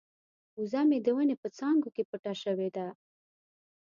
وزه 0.59 0.81
مې 0.89 0.97
د 1.05 1.07
ونې 1.15 1.35
په 1.43 1.47
څانګو 1.57 1.89
کې 1.95 2.03
پټه 2.09 2.33
شوې 2.43 2.69
ده. 2.75 2.87